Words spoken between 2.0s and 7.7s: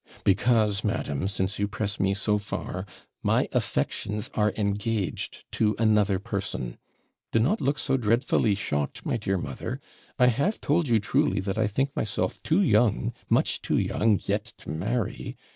so far, my affections are engaged to another person. Do not